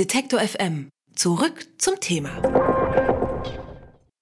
[0.00, 0.88] Detektor FM.
[1.14, 2.30] Zurück zum Thema.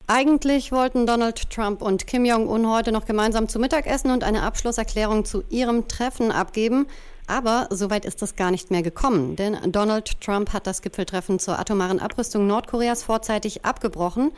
[0.09, 4.43] Eigentlich wollten Donald Trump und Kim Jong-un heute noch gemeinsam zu Mittag essen und eine
[4.43, 6.89] Abschlusserklärung zu ihrem Treffen abgeben.
[7.29, 11.61] Aber soweit ist es gar nicht mehr gekommen, denn Donald Trump hat das Gipfeltreffen zur
[11.61, 14.33] atomaren Abrüstung Nordkoreas vorzeitig abgebrochen.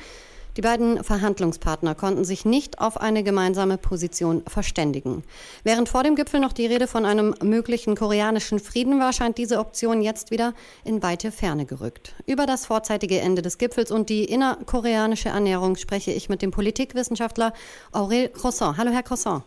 [0.57, 5.23] Die beiden Verhandlungspartner konnten sich nicht auf eine gemeinsame Position verständigen.
[5.63, 9.59] Während vor dem Gipfel noch die Rede von einem möglichen koreanischen Frieden war, scheint diese
[9.59, 12.15] Option jetzt wieder in weite Ferne gerückt.
[12.27, 17.53] Über das vorzeitige Ende des Gipfels und die innerkoreanische Ernährung spreche ich mit dem Politikwissenschaftler
[17.93, 18.77] Aurel Croissant.
[18.77, 19.45] Hallo, Herr Croissant.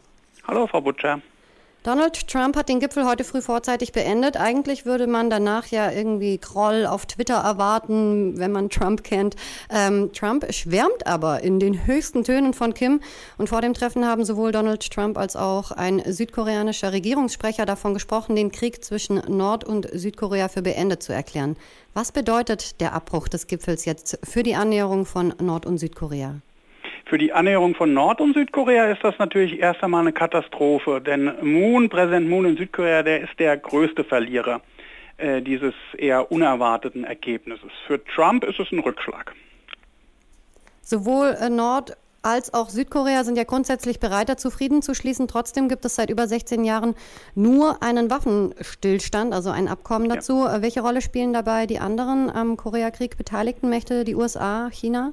[0.48, 1.22] Hallo, Frau Butcher.
[1.84, 4.38] Donald Trump hat den Gipfel heute früh vorzeitig beendet.
[4.38, 9.36] Eigentlich würde man danach ja irgendwie Groll auf Twitter erwarten, wenn man Trump kennt.
[9.70, 13.02] Ähm, Trump schwärmt aber in den höchsten Tönen von Kim.
[13.38, 18.38] Und vor dem Treffen haben sowohl Donald Trump als auch ein südkoreanischer Regierungssprecher davon gesprochen,
[18.38, 21.58] den Krieg zwischen Nord- und Südkorea für beendet zu erklären.
[21.94, 26.36] Was bedeutet der Abbruch des Gipfels jetzt für die Annäherung von Nord- und Südkorea?
[27.06, 31.34] Für die Annäherung von Nord- und Südkorea ist das natürlich erst einmal eine Katastrophe, denn
[31.42, 34.62] Moon, Präsident Moon in Südkorea, der ist der größte Verlierer
[35.18, 37.72] äh, dieses eher unerwarteten Ergebnisses.
[37.88, 39.34] Für Trump ist es ein Rückschlag.
[40.82, 45.28] Sowohl äh, Nord- als auch Südkorea sind ja grundsätzlich bereit dazu, Frieden zu schließen.
[45.28, 46.96] Trotzdem gibt es seit über 16 Jahren
[47.36, 50.46] nur einen Waffenstillstand, also ein Abkommen dazu.
[50.46, 50.56] Ja.
[50.56, 55.12] Äh, welche Rolle spielen dabei die anderen am Koreakrieg beteiligten Mächte, die USA, China?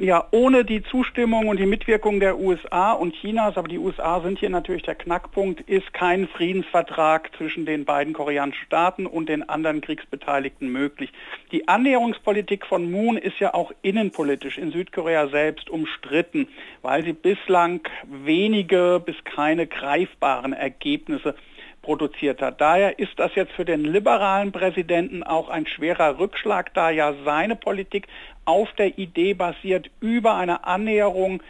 [0.00, 4.38] Ja, ohne die Zustimmung und die Mitwirkung der USA und Chinas, aber die USA sind
[4.38, 9.80] hier natürlich der Knackpunkt, ist kein Friedensvertrag zwischen den beiden koreanischen Staaten und den anderen
[9.80, 11.10] Kriegsbeteiligten möglich.
[11.50, 16.46] Die Annäherungspolitik von Moon ist ja auch innenpolitisch in Südkorea selbst umstritten,
[16.82, 21.34] weil sie bislang wenige bis keine greifbaren Ergebnisse
[21.82, 22.60] produziert hat.
[22.60, 27.56] Daher ist das jetzt für den liberalen Präsidenten auch ein schwerer Rückschlag, da ja seine
[27.56, 28.06] Politik
[28.48, 31.42] auf der Idee basiert, über eine Annäherung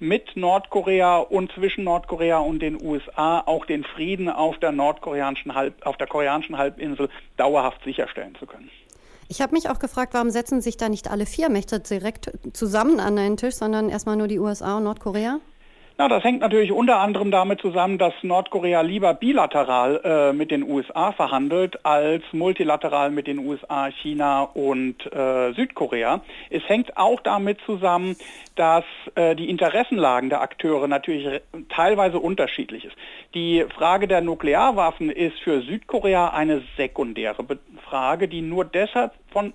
[0.00, 5.86] mit Nordkorea und zwischen Nordkorea und den USA auch den Frieden auf der nordkoreanischen Halb,
[5.86, 8.68] auf der koreanischen Halbinsel dauerhaft sicherstellen zu können.
[9.28, 12.98] Ich habe mich auch gefragt, warum setzen sich da nicht alle vier Mächte direkt zusammen
[12.98, 15.38] an einen Tisch, sondern erstmal nur die USA und Nordkorea?
[16.02, 20.64] Na, das hängt natürlich unter anderem damit zusammen, dass Nordkorea lieber bilateral äh, mit den
[20.64, 26.20] USA verhandelt als multilateral mit den USA, China und äh, Südkorea.
[26.50, 28.16] Es hängt auch damit zusammen,
[28.56, 28.82] dass
[29.14, 32.96] äh, die Interessenlagen der Akteure natürlich teilweise unterschiedlich ist.
[33.36, 37.44] Die Frage der Nuklearwaffen ist für Südkorea eine sekundäre
[37.88, 39.52] Frage, die nur deshalb von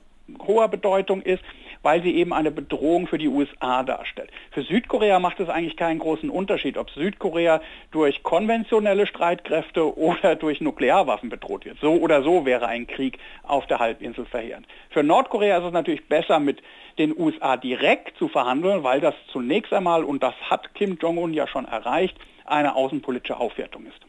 [0.48, 1.44] hoher Bedeutung ist,
[1.88, 4.30] weil sie eben eine Bedrohung für die USA darstellt.
[4.52, 7.62] Für Südkorea macht es eigentlich keinen großen Unterschied, ob Südkorea
[7.92, 11.78] durch konventionelle Streitkräfte oder durch Nuklearwaffen bedroht wird.
[11.80, 14.68] So oder so wäre ein Krieg auf der Halbinsel verheerend.
[14.90, 16.62] Für Nordkorea ist es natürlich besser, mit
[17.00, 21.48] den USA direkt zu verhandeln, weil das zunächst einmal, und das hat Kim Jong-un ja
[21.48, 24.08] schon erreicht, eine außenpolitische Aufwertung ist.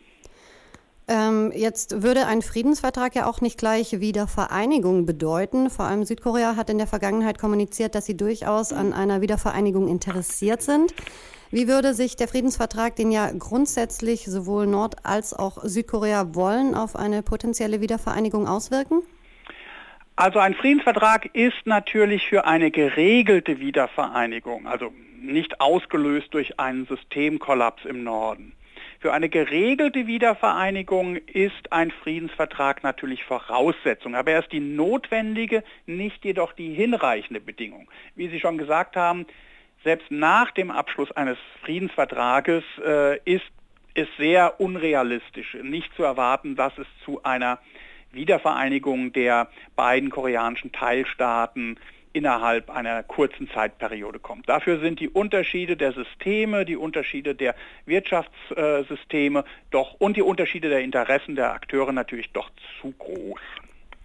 [1.11, 5.71] Ähm, jetzt würde ein Friedensvertrag ja auch nicht gleich Wiedervereinigung bedeuten.
[5.71, 10.61] Vor allem Südkorea hat in der Vergangenheit kommuniziert, dass sie durchaus an einer Wiedervereinigung interessiert
[10.61, 10.93] sind.
[11.51, 16.95] Wie würde sich der Friedensvertrag, den ja grundsätzlich sowohl Nord- als auch Südkorea wollen, auf
[16.95, 19.01] eine potenzielle Wiedervereinigung auswirken?
[20.15, 24.93] Also ein Friedensvertrag ist natürlich für eine geregelte Wiedervereinigung, also
[25.23, 28.53] nicht ausgelöst durch einen Systemkollaps im Norden.
[29.01, 36.25] Für eine geregelte Wiedervereinigung ist ein Friedensvertrag natürlich Voraussetzung, aber er ist die notwendige, nicht
[36.25, 37.89] jedoch die hinreichende Bedingung.
[38.17, 39.25] Wie Sie schon gesagt haben,
[39.85, 43.47] selbst nach dem Abschluss eines Friedensvertrages äh, ist
[43.95, 47.61] es sehr unrealistisch, nicht zu erwarten, dass es zu einer
[48.11, 51.79] Wiedervereinigung der beiden koreanischen Teilstaaten
[52.19, 54.49] innerhalb einer kurzen Zeitperiode kommt.
[54.49, 57.55] Dafür sind die Unterschiede der Systeme, die Unterschiede der
[57.87, 63.41] Wirtschaftssysteme doch und die Unterschiede der Interessen der Akteure natürlich doch zu groß.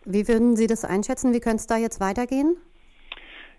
[0.05, 1.33] Wie würden Sie das einschätzen?
[1.33, 2.55] Wie könnte es da jetzt weitergehen?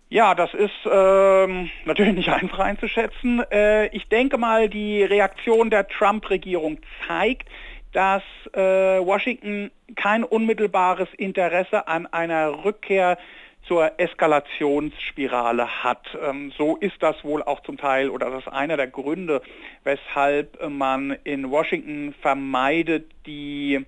[0.09, 3.43] Ja, das ist ähm, natürlich nicht einfach einzuschätzen.
[3.51, 6.79] Äh, ich denke mal, die Reaktion der Trump-Regierung
[7.09, 7.49] zeigt,
[7.91, 8.23] dass
[8.53, 13.19] äh, Washington kein unmittelbares Interesse an einer Rückkehr
[13.67, 16.07] zur Eskalationsspirale hat.
[16.23, 19.43] Ähm, so ist das wohl auch zum Teil oder das ist einer der Gründe,
[19.85, 23.85] weshalb man in Washington vermeidet, die,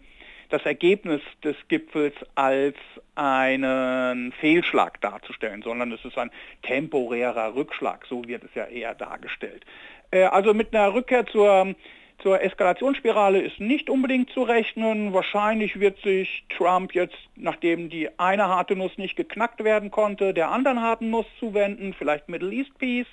[0.49, 2.77] das Ergebnis des Gipfels als
[3.15, 6.31] einen Fehlschlag darzustellen, sondern es ist ein
[6.63, 9.65] temporärer Rückschlag, so wird es ja eher dargestellt.
[10.11, 11.75] Äh, also mit einer Rückkehr zur
[12.19, 15.13] zur Eskalationsspirale ist nicht unbedingt zu rechnen.
[15.13, 20.51] Wahrscheinlich wird sich Trump jetzt, nachdem die eine harte Nuss nicht geknackt werden konnte, der
[20.51, 23.07] anderen harten Nuss zuwenden, vielleicht Middle East Peace.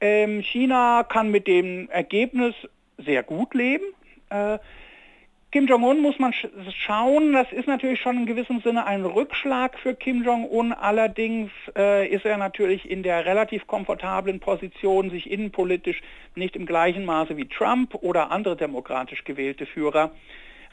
[0.00, 2.54] Ähm, China kann mit dem Ergebnis
[2.98, 3.84] sehr gut leben.
[4.30, 4.58] Äh,
[5.52, 9.80] Kim Jong-un muss man sch schauen, das ist natürlich schon in gewissem Sinne ein Rückschlag
[9.80, 10.72] für Kim Jong-un.
[10.72, 16.02] Allerdings äh, ist er natürlich in der relativ komfortablen Position, sich innenpolitisch
[16.36, 20.12] nicht im gleichen Maße wie Trump oder andere demokratisch gewählte Führer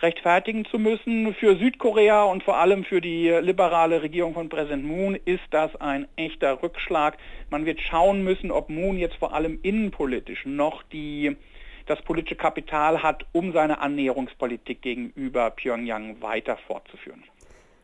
[0.03, 1.33] rechtfertigen zu müssen.
[1.33, 6.07] Für Südkorea und vor allem für die liberale Regierung von Präsident Moon ist das ein
[6.17, 7.17] echter Rückschlag.
[7.49, 11.35] Man wird schauen müssen, ob Moon jetzt vor allem innenpolitisch noch die
[11.87, 17.23] das politische Kapital hat, um seine Annäherungspolitik gegenüber Pyongyang weiter fortzuführen.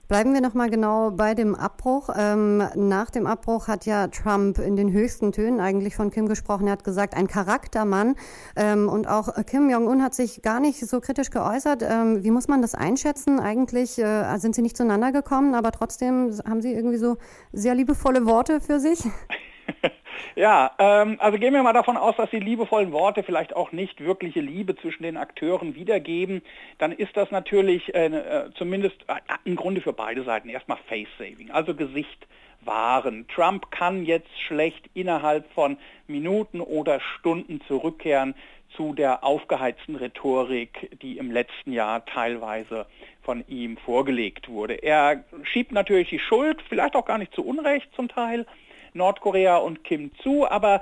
[0.09, 2.09] Bleiben wir nochmal genau bei dem Abbruch.
[2.15, 6.67] Ähm, nach dem Abbruch hat ja Trump in den höchsten Tönen eigentlich von Kim gesprochen.
[6.67, 8.15] Er hat gesagt, ein Charaktermann.
[8.57, 11.83] Ähm, und auch Kim Jong-un hat sich gar nicht so kritisch geäußert.
[11.83, 13.39] Ähm, wie muss man das einschätzen?
[13.39, 17.17] Eigentlich äh, sind sie nicht zueinander gekommen, aber trotzdem haben sie irgendwie so
[17.53, 18.99] sehr liebevolle Worte für sich.
[20.35, 24.03] Ja, ähm, also gehen wir mal davon aus, dass die liebevollen Worte vielleicht auch nicht
[24.03, 26.41] wirkliche Liebe zwischen den Akteuren wiedergeben.
[26.77, 29.15] Dann ist das natürlich äh, äh, zumindest äh,
[29.45, 32.27] im Grunde für beide Seiten erstmal Face-Saving, also Gesicht
[32.65, 33.27] wahren.
[33.33, 35.77] Trump kann jetzt schlecht innerhalb von
[36.07, 38.35] Minuten oder Stunden zurückkehren
[38.75, 42.87] zu der aufgeheizten Rhetorik, die im letzten Jahr teilweise
[43.21, 44.75] von ihm vorgelegt wurde.
[44.75, 48.45] Er schiebt natürlich die Schuld, vielleicht auch gar nicht zu Unrecht zum Teil,
[48.93, 50.81] Nordkorea und Kim zu, aber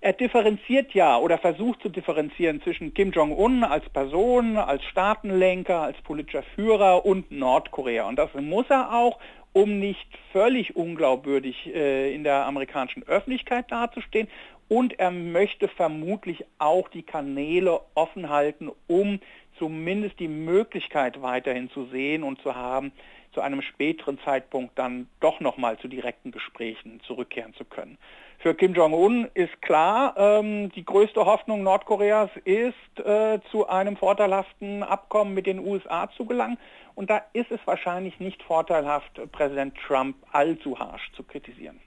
[0.00, 6.00] er differenziert ja oder versucht zu differenzieren zwischen Kim Jong-un als Person, als Staatenlenker, als
[6.02, 8.06] politischer Führer und Nordkorea.
[8.08, 9.18] Und das muss er auch,
[9.52, 14.28] um nicht völlig unglaubwürdig äh, in der amerikanischen Öffentlichkeit dazustehen.
[14.68, 19.20] Und er möchte vermutlich auch die Kanäle offen halten, um
[19.58, 22.92] zumindest die Möglichkeit weiterhin zu sehen und zu haben,
[23.36, 27.98] zu einem späteren Zeitpunkt dann doch nochmal zu direkten Gesprächen zurückkehren zu können.
[28.38, 32.74] Für Kim Jong-un ist klar, ähm, die größte Hoffnung Nordkoreas ist,
[33.04, 36.56] äh, zu einem vorteilhaften Abkommen mit den USA zu gelangen.
[36.94, 41.78] Und da ist es wahrscheinlich nicht vorteilhaft, Präsident Trump allzu harsch zu kritisieren.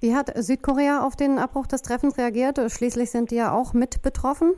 [0.00, 2.58] Wie hat Südkorea auf den Abbruch des Treffens reagiert?
[2.72, 4.54] Schließlich sind die ja auch mit betroffen.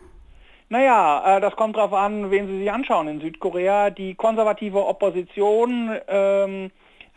[0.75, 3.91] Naja, äh, das kommt darauf an, wen Sie sich anschauen in Südkorea.
[3.91, 6.73] Die konservative Opposition ähm,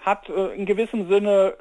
[0.06, 1.56] hat äh, in gewissem Sinne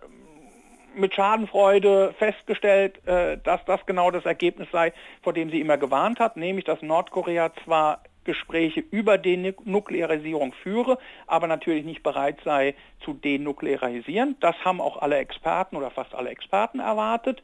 [0.95, 6.21] mit Schadenfreude festgestellt, äh, dass das genau das Ergebnis sei, vor dem sie immer gewarnt
[6.21, 13.15] hat, nämlich dass Nordkorea zwar Gespräche über Denuklearisierung führe, aber natürlich nicht bereit sei zu
[13.15, 14.37] denuklearisieren.
[14.41, 17.43] Das haben auch alle Experten oder fast alle Experten erwartet.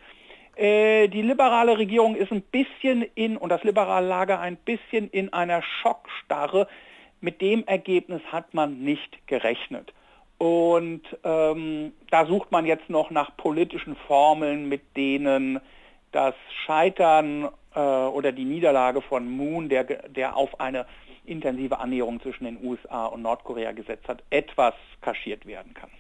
[0.57, 5.33] Äh, die liberale Regierung ist ein bisschen in, und das liberale Lager ein bisschen in
[5.33, 6.69] einer Schockstarre.
[7.21, 9.93] Mit dem Ergebnis hat man nicht gerechnet.
[10.39, 15.61] Und ähm, da sucht man jetzt noch nach politischen Formeln, mit denen
[16.11, 16.35] das
[16.67, 20.87] Scheitern äh, oder die Niederlage von Moon, der, der auf eine
[21.25, 25.91] intensive Annäherung zwischen den USA und Nordkorea gesetzt hat, etwas kaschiert werden kann.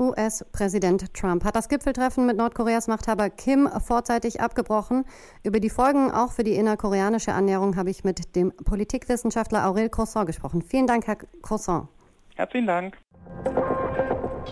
[0.00, 5.04] US-Präsident Trump hat das Gipfeltreffen mit Nordkoreas Machthaber Kim vorzeitig abgebrochen.
[5.44, 10.26] Über die Folgen auch für die innerkoreanische Annäherung habe ich mit dem Politikwissenschaftler Aurel Croissant
[10.26, 10.62] gesprochen.
[10.62, 11.88] Vielen Dank, Herr Croissant.
[12.34, 12.96] Herzlichen Dank.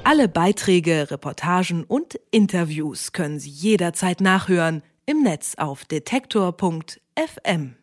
[0.04, 7.78] Alle Beiträge, Reportagen und Interviews können Sie jederzeit nachhören im Netz auf detektor.fm.